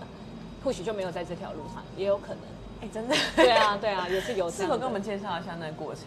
[0.64, 2.38] 或许就没有在这条路上，也有可能。
[2.82, 3.14] 哎，真的？
[3.36, 4.50] 对啊，对啊，也是有。
[4.50, 6.04] 是否跟我们介绍一下那个过程？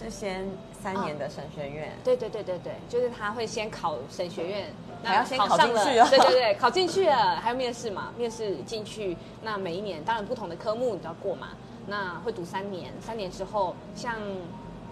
[0.00, 0.48] 是先
[0.80, 1.90] 三年的神学院？
[2.04, 4.66] 对对对对对，就是他会先考神学院，
[5.04, 6.06] 还要先考进去哦。
[6.10, 8.12] 对对对，考进去了还要面试嘛？
[8.16, 11.48] 面试进去，那每一年当然不同的科目你都要过嘛。
[11.86, 14.14] 那会读三年，三年之后，像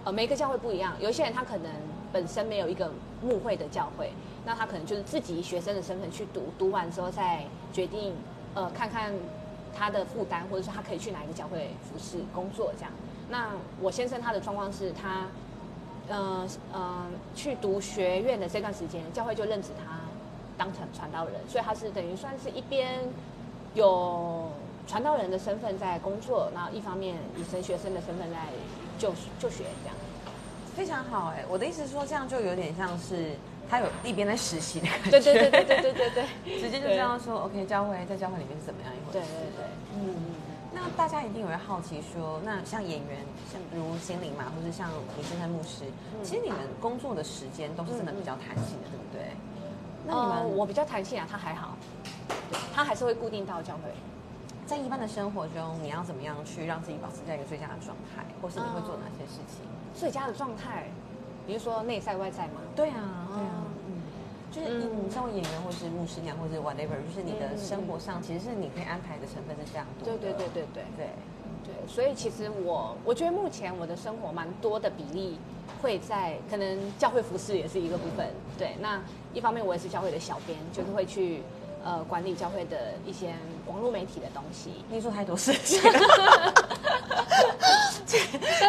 [0.03, 1.71] 呃每个教会不一样，有一些人他可能
[2.11, 2.91] 本身没有一个
[3.21, 4.11] 牧会的教会，
[4.45, 8.15] 那他可能就是自己学生的身份去读，读完之后再决定
[8.55, 9.13] 呃看看
[9.75, 12.91] 他的负担，或者说他可以去哪一个教会服侍工作这样。
[13.29, 15.27] 那我先生他的状况是他，
[16.07, 19.96] 呃呃去读学院的这段时间，教会就任职他
[20.57, 22.99] 当成传道人，所以他是等于算是一边
[23.73, 24.49] 有
[24.87, 28.37] 传道人的身份在工作，然后一方面以神学生的身份在
[28.97, 29.95] 就就学这样，
[30.75, 31.43] 非常好哎。
[31.49, 33.33] 我的意思是说，这样就有点像是
[33.69, 36.09] 他有一边在实习的感觉，对对对对对对对
[36.45, 39.19] 对， 直接就这样说，OK，教会在教会里面是怎么样一回事？
[39.19, 39.65] 对对对，
[39.95, 40.15] 嗯。
[40.73, 43.17] 那大家一定也会好奇说，那像演员，
[43.51, 45.85] 像如心灵嘛，或者像李先生牧师，
[46.21, 49.31] 其实你们工作的时间都是真的比较弹性的，对不对？
[50.07, 51.75] 那你们我比较弹性啊，他还好，
[52.73, 53.91] 他还是会固定到教会。
[54.65, 59.61] 在一般的生活中，你要怎么样去让自己保持在一个最佳的状态，或是你会做哪些事情？
[59.93, 60.89] 最佳的状态，
[61.45, 62.61] 你是说内在外在吗？
[62.75, 63.63] 对啊，对啊。
[64.49, 70.05] 就是你作为演员，或是牧师娘，或者 whatever，就是你的生活上，其实是你可以安排的成分是非常多。
[70.05, 71.09] 对对对对对对
[71.65, 71.87] 对。
[71.87, 75.37] 所以其实我我觉得目前我的生活蛮多的比例
[75.81, 78.27] 会在可能教会服饰也是一个部分。
[78.57, 79.01] 对，那
[79.33, 81.41] 一方面我也是教会的小编，就是会去。
[81.85, 83.33] 呃，管理教会的一些
[83.65, 85.53] 网络媒体的东西，你做太多事。
[85.53, 85.79] 情，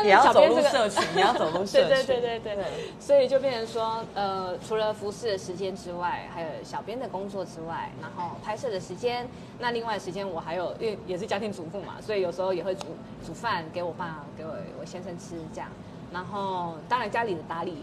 [0.05, 2.55] 也要走入社群，也要走入社群，对对对对。
[2.55, 2.65] 对，
[3.01, 12.87] 所以就变成说，呃，除了服饰的时间之外，还有小编的工作之外，然后拍摄的时间，那另外时间我还有，因为也是家庭主妇嘛，所以有时候也会煮
[13.27, 15.69] 煮饭给我爸、给我我先生吃这样，
[16.13, 17.79] 然后当然家里的打理，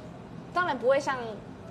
[0.53, 1.17] 当然不会像。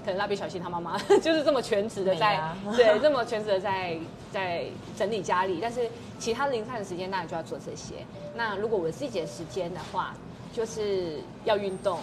[0.04, 2.38] 可能蜡笔小新他妈妈 就是这么全职的在，
[2.76, 3.96] 对，这么全职的在
[4.30, 5.88] 在整理家里，但是
[6.18, 7.94] 其他的零散的时间当然就要做这些。
[8.36, 10.12] 那如果我自己的时间的话，
[10.52, 12.00] 就是要运动，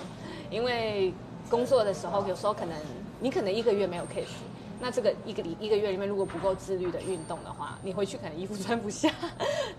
[0.49, 1.13] 因为
[1.47, 2.75] 工作的时候有时候可能
[3.19, 4.25] 你可能一个月没有 case，
[4.79, 9.11] 那这个一个里一个月里面如果不够自律的运动的话，你回去可能衣服穿不下，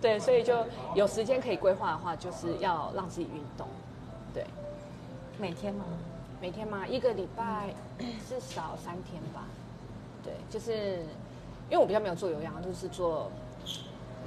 [0.01, 0.55] 对，所以就
[0.95, 3.67] 有时间可以规划的话，就是要让自己运动，
[4.35, 4.45] 对，
[5.39, 5.85] 每天吗？
[6.41, 6.87] 每天吗？
[6.87, 7.75] 一个礼拜
[8.29, 9.45] 至少三天吧。
[10.25, 10.99] 对，就是
[11.69, 13.31] 因为我比较没有做有氧，就是做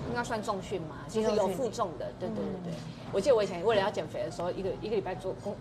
[0.10, 2.12] 应该算重训嘛，其实有负重的。
[2.20, 2.74] 对对对对。
[3.14, 5.56] 我记得我以前为了要减肥的时候，一个一个礼拜做工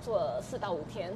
[0.00, 1.12] 做四到五天，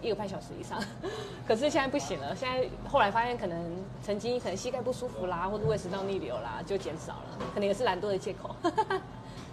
[0.00, 0.82] 一个半小时以上。
[1.46, 8.54] 可是现在不行了，现在后来发现可能曾经可能膝盖不舒服啦，或者胃食道逆流啦，就减少了，可能也是懒惰的借口。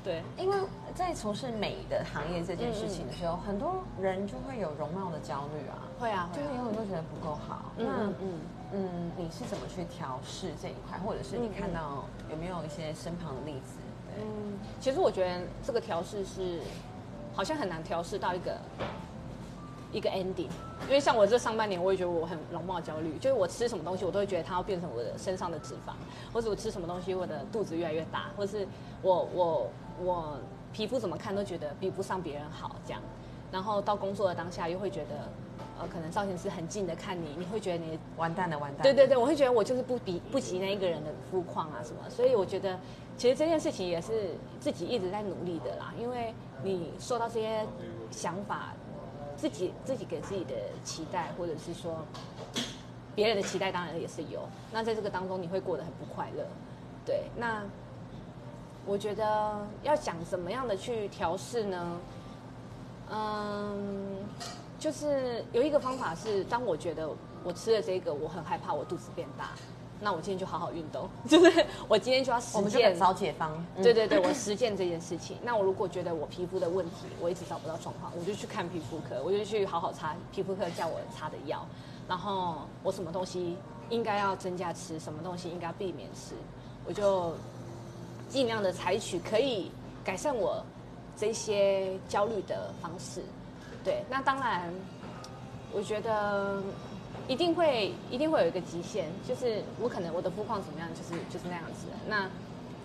[0.01, 0.55] 对，因为
[0.95, 7.65] 在从事美的行业这件事情的时候，很多人就会有容貌的焦虑啊，会啊，就是有很多觉得不够好。
[7.75, 7.85] 那
[8.21, 8.39] 嗯
[8.71, 13.73] 嗯，你是怎么去调试这一块，或者是你看到有没有一些身旁的例子？
[14.17, 16.59] 嗯，其实我觉得这个调试是
[17.33, 18.57] 好像很难调试到一个
[19.91, 20.47] 一个 ending，
[20.87, 25.91] 因为像我这上半年，我也觉得我很容貌焦虑，就是我吃什么东西，我都会觉得它要变成我的身上的脂肪，
[26.33, 28.65] 或者我吃什么东西，我的肚子越来越大，或者是
[29.01, 29.67] 我我。
[30.01, 30.37] 我
[30.71, 33.01] 皮肤怎么看都觉得比不上别人好，这样，
[33.51, 35.29] 然后到工作的当下又会觉得，
[35.79, 38.83] 呃，可能造型师很近的看你，你会觉得你完蛋了，完蛋。
[38.83, 42.79] 对对对，我会觉得我就是不比不及那一个人的肤况啊什么，所以我觉得
[43.17, 46.33] 其实这件事情也是自己一直在努力的啦，因为
[46.63, 47.65] 你受到这些
[48.11, 48.73] 想法，
[49.35, 51.97] 自己自己给自己的期待，或者是说
[53.15, 54.41] 别人的期待，当然也是有。
[54.71, 56.45] 那在这个当中，你会过得很不快乐，
[57.05, 57.63] 对，那。
[58.89, 61.97] 我觉得要讲怎么样的去调试呢？
[63.11, 64.17] 嗯，
[64.79, 67.07] 就是有一个方法是，当我觉得
[67.43, 69.51] 我吃了这个，我很害怕我肚子变大，
[70.01, 73.63] 那我今天就好好运动， 就是我今天就要实践找解方。
[73.77, 75.37] 对对对，我实践这件事情。
[75.43, 81.63] 那我如果觉得我皮肤的问题，我一直找不到状况，我就去看皮肤科，我就去好好擦皮肤科叫我擦的药，
[82.07, 83.55] 然后我什么东西
[83.91, 86.33] 应该要增加吃，什么东西应该避免吃，
[86.87, 87.35] 我就。
[88.29, 89.71] 尽量的采取可以
[90.05, 90.63] 改善我
[91.17, 93.21] 这些焦虑的方式，
[93.83, 94.71] 对，那当然，
[95.73, 96.61] 我觉得
[97.27, 102.29] 一定会一定会有一个极限，就是我可能我的肤况怎么样，就是就是那样子，那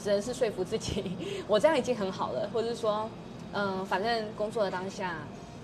[0.02, 3.08] 只能是说服自己，我这样已经很好了，或者是说，
[3.52, 5.18] 嗯，反正工作的当下，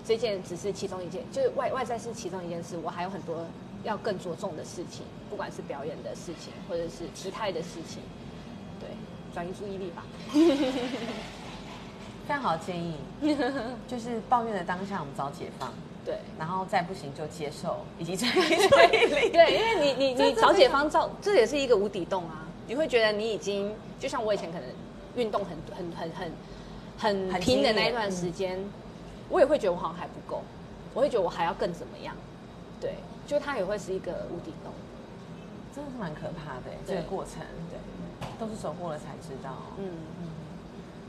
[0.06, 3.44] 这件只是其中一件，就是外外在是其中一件事，我还有很多
[3.82, 8.00] 要更着重的事情，不管是表演的事情，或者是体态的事情，
[9.32, 10.04] 转移注意力吧。
[12.28, 12.94] 非常好的建议，
[13.88, 15.72] 就是抱怨的当下，我们找解放。
[16.06, 19.30] 对，然后再不行就接受，以及注意力。
[19.30, 22.46] 对，因为你你你找解放找，这也是一个无底洞啊！
[22.66, 24.66] 你会觉得你已经，就像我以前可能
[25.16, 26.10] 运动很很很
[26.96, 28.58] 很很拼的那一段时间，
[29.28, 30.42] 我也会觉得我好像还不够，
[30.94, 32.14] 我会觉得我还要更怎么样？
[32.80, 32.94] 对，
[33.26, 34.72] 就它也会是一个无底洞，
[35.74, 37.42] 真的是蛮可怕的这个过程。
[37.70, 39.50] 对，都是走过了才知道。
[39.78, 40.28] 嗯嗯。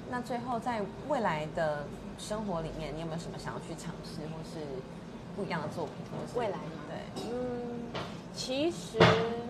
[0.09, 1.85] 那最后在未来的。
[2.19, 4.63] 生活里面，你有没有什么想要去尝试，或是
[5.35, 5.93] 不一样的作品？
[6.35, 6.61] 未来吗？
[6.87, 7.89] 对，嗯，
[8.31, 8.99] 其实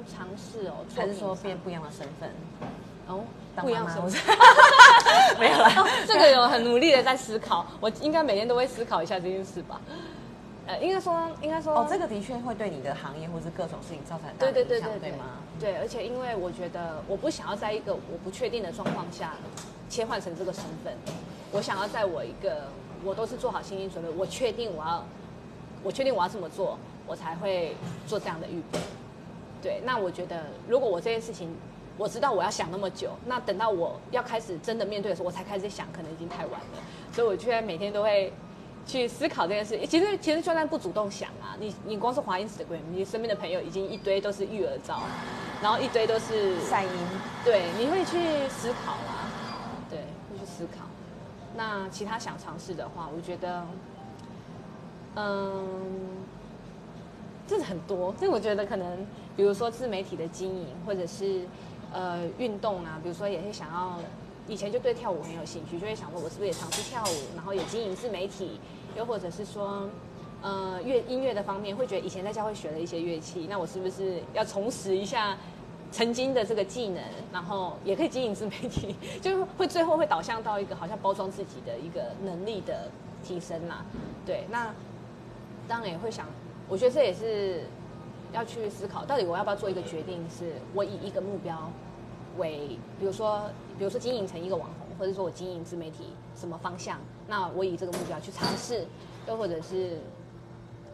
[0.07, 2.31] 尝试哦，还是说变不一样的身份？
[3.07, 3.25] 哦，
[3.57, 4.37] 不一样身份，
[5.37, 5.69] 没有了。
[6.07, 9.81] 这个有很努力的在思考，我应该每天都会思考一下这件事吧。
[10.67, 15.25] 呃，应该说，应该说，哦，这个的确会对你的行业或是各种事情造成很大的影响，对吗？
[15.59, 19.33] 对，而且因为我觉得，我不想要在一个我不确定的状况下
[19.89, 20.93] 切换成这个身份。
[21.51, 22.67] 我想要在我一个，
[23.03, 25.03] 我都是做好心理准备，我确定我要，
[25.83, 27.75] 我确定我要这么做，我才会
[28.07, 28.79] 做这样的预备。
[29.61, 31.53] 对，那我觉得如果我这件事情，
[31.97, 36.79] 我知道我要想那么久，那等到我要开始真的面对的时候，我才开始想，可能已经太晚了。
[37.11, 38.31] 所以我现在每天都会
[38.85, 39.79] 去思考这件事。
[39.87, 45.03] 其实，其实就算不主动想啊，你你光是滑 Instagram，你身边的朋友已经一堆都是育儿照，
[45.61, 46.91] 然后一堆都是晒音，
[47.43, 49.29] 对，你会去思考啊，
[49.89, 50.85] 对，会去思考。
[51.55, 53.65] 那其他想尝试的话，我觉得，
[55.15, 55.67] 嗯，
[57.45, 58.15] 这是很多。
[58.19, 61.45] 这我觉得可能，比如说自媒体的经营，或者是
[61.93, 63.99] 呃运动啊，比如说也是想要，
[64.51, 68.59] 以前就对跳舞很有兴趣，就会想说，我是不是也尝试跳舞，然后也经营自媒体，
[68.97, 69.89] 又或者是说，
[70.41, 75.37] 呃乐音乐的方面，会觉得以前在家会学了一些乐器，那我是不是要重拾一下？
[75.93, 82.89] 曾经的这个技能，然后也可以经营自媒体， 就会最后会导向到一个好像包装自己的一个能力的
[83.23, 83.85] 提升啦。
[84.25, 84.73] 对，那
[85.67, 86.25] 当然也会想，
[86.69, 87.63] 我觉得这也是
[88.31, 91.69] 要去思考，到底我要不要做一个决定，是我以一个目标
[92.37, 98.85] 为，比如说，比如说经营成一个网红，或者说我经营自媒体什么方向，那我以这个目标去尝试，
[99.27, 99.99] 又或者是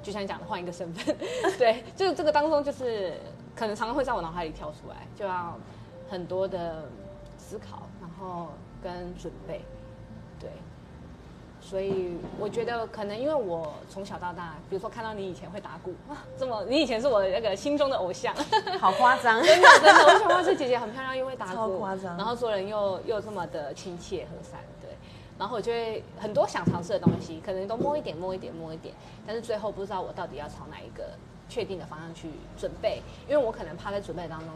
[0.02, 1.16] 就像你讲的换一个身份，
[1.58, 3.14] 对，就是这个当中就是。
[3.58, 5.58] 可能常常会在我脑海里跳出来，就要
[6.08, 6.88] 很多的
[7.40, 8.50] 思考，然后
[8.84, 9.64] 跟准备，
[10.40, 10.48] 对。
[11.70, 18.34] 所以我觉得可能因为我从小到大，比如说看到你以前会打鼓哇，这么你以前是我的那个心中的偶像，
[18.80, 24.92] 好夸张，真的真的，我想哇这姐姐很漂亮，又会打鼓，超夸张，然后做人又又这么的亲切和善，对。
[25.38, 31.04] 然后我就会很多想尝试的东西，可能都摸一点摸一点摸一点，但是最后不知道我到底要朝哪一个。
[31.50, 32.28] 确定的方向去
[32.58, 34.50] 准备，因为我可能怕在准备当中，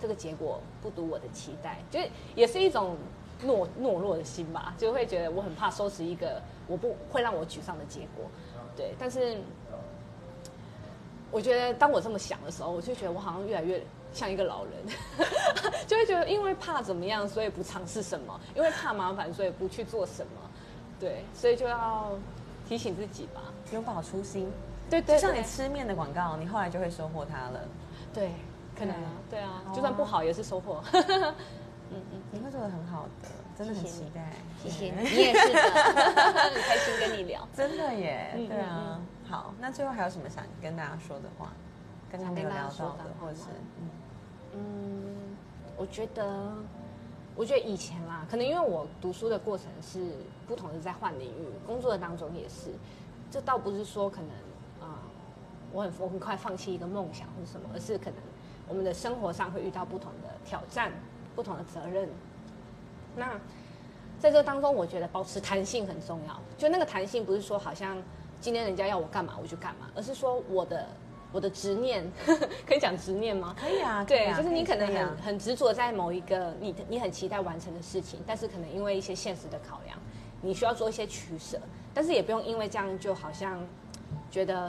[0.00, 2.96] 这个结果不如我的期待，就是也是一种
[3.44, 8.26] 懦懦弱的心吧，就会觉得我很怕收拾一个我不会让我沮丧的结果，
[8.76, 8.94] 对。
[8.98, 9.38] 但是
[11.30, 14.72] 我觉得当我这么想的时候，我就觉得我好像越来越像一个老人，
[15.86, 20.32] 就会觉得因为怕怎么样，所以不尝试什么；因为怕麻烦，所以不去做什么。
[20.98, 22.10] 对，所以就要
[22.68, 24.50] 提醒自己吧，永葆初心。
[24.90, 27.60] 对对，就像你吃面的广告，你后来就会收获它了。
[28.12, 28.32] 对，
[28.74, 30.82] 可能啊，对啊，就算不好也是收获。
[31.90, 34.32] 嗯嗯，你会做的很好的，真的很期待。
[34.62, 37.46] 谢谢你，你也是的， 很开心跟你聊。
[37.54, 39.00] 真的耶，对啊。
[39.28, 41.52] 好，那最后还有什么想跟大家说的话？
[42.10, 43.42] 跟他没有聊到的，或者是
[44.54, 45.36] 嗯，
[45.76, 46.54] 我觉得，
[47.36, 50.00] 我觉得以前啦，可能因为我读书的过程是
[50.46, 52.72] 不同的，在换领域，工作的当中也是，
[53.30, 54.30] 这倒不是说可能
[54.88, 54.98] 啊。
[55.70, 58.14] 我很我很快放弃一个梦想或者什么，而是可能
[58.66, 60.90] 我们的生活上会遇到不同的挑战、
[61.38, 62.08] 不同的责任。
[63.14, 63.38] 那
[64.18, 66.36] 在这当中，我觉得保持弹性很重要。
[66.56, 67.96] 就那个弹性，不是说好像
[68.40, 70.84] 今天人家要我干嘛我就干嘛，而是说我的
[71.30, 72.04] 我的执念，
[72.66, 73.54] 可以讲执念吗？
[73.56, 79.96] 可以啊，对，就是你可能很很执着在某一个你你很期待完成的事情，但是可能因为一些现实的考量，
[80.42, 81.56] 你需要做一些取舍，
[81.94, 83.64] 但是也不用因为这样就好像
[84.28, 84.68] 觉得。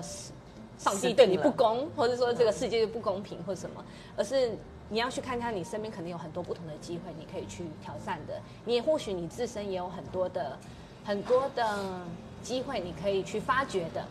[0.79, 3.83] 上帝对你不公，或者说这个世界就不公平，或什么，
[4.15, 4.57] 而是
[4.89, 8.41] 你要去看看你身边可能有很多不同的机会，你可以去挑战的。
[8.65, 10.57] 你也或许你自身也有很多的
[11.05, 12.01] 很多的
[12.41, 14.05] 机会，你可以去发掘的。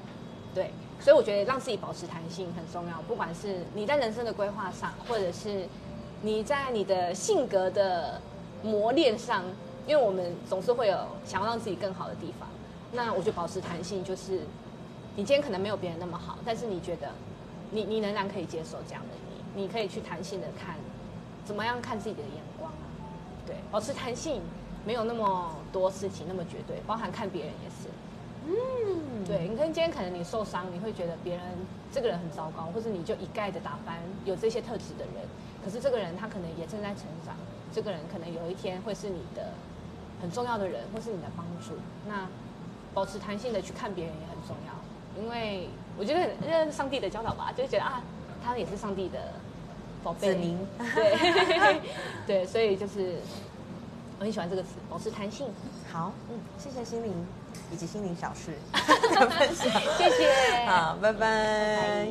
[0.54, 0.70] 对，
[1.00, 3.02] 所以我觉得让自己保持弹性很重要。
[3.02, 5.66] 不管是你在人生的规划上，或者是
[6.22, 8.20] 你在你的性格的
[8.62, 9.44] 磨练上，
[9.86, 12.48] 因为我们总是会有想要让自己更好的地方。
[12.92, 14.40] 那我觉得保持弹性就是。
[15.16, 17.08] 你今天可能没有别人那么好，但是你觉得
[17.72, 19.16] 你你仍然可以接受这样的
[19.58, 20.76] 你，可以去弹性的看，
[21.44, 22.86] 怎么样看自己的眼光啊？
[23.44, 24.40] 对，保持弹性，
[24.86, 27.88] 没有那么多事情那么绝对，包含看别人也是。
[28.46, 31.42] 嗯，对，你看今天可能你受伤，你会觉得别人
[31.92, 35.26] 这个人很糟糕，或者你就一概的打翻有这些特质的人，
[35.64, 37.34] 可是这个人他可能也正在成长，
[37.72, 39.52] 这个人可能有一天会是你的
[40.22, 41.74] 很重要的人，或是你的帮助。
[42.06, 42.26] 那
[42.94, 48.00] 保持弹性的去看别人也很重要，因为我觉得这是上帝的教导吧，就觉得啊，
[48.42, 49.34] 他也是上帝的
[50.02, 50.34] 宝贝。
[50.94, 51.80] 对，
[52.26, 53.16] 对，所以就是
[54.18, 55.46] 我很喜欢这个词，保持弹性。
[55.92, 57.12] 好，嗯，谢谢心灵
[57.72, 58.52] 以及心灵小事
[59.14, 62.08] 的分享， 谢谢，好，拜拜。